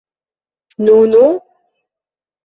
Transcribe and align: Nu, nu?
Nu, 0.87 0.95
nu? 1.11 1.21